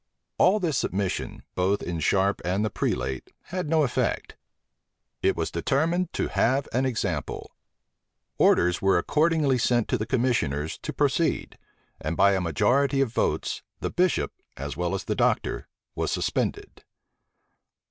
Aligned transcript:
All 0.39 0.59
this 0.59 0.79
submission, 0.79 1.43
both 1.53 1.83
in 1.83 1.99
Sharpe 1.99 2.41
and 2.43 2.65
the 2.65 2.71
prelate, 2.71 3.31
had 3.43 3.69
no 3.69 3.83
effect: 3.83 4.35
it 5.21 5.35
was 5.37 5.51
determined 5.51 6.11
to 6.13 6.27
have 6.29 6.67
an 6.73 6.87
example: 6.87 7.51
orders 8.39 8.81
were 8.81 8.97
accordingly 8.97 9.59
sent 9.59 9.87
to 9.89 9.99
the 9.99 10.07
commissioners 10.07 10.79
to 10.79 10.91
proceed: 10.91 11.55
and 11.99 12.17
by 12.17 12.33
a 12.33 12.41
majority 12.41 12.99
of 12.99 13.13
votes, 13.13 13.61
the 13.79 13.91
bishop, 13.91 14.33
as 14.57 14.75
well 14.75 14.95
as 14.95 15.03
the 15.03 15.13
doctor, 15.13 15.67
was 15.93 16.09
suspended. 16.11 16.83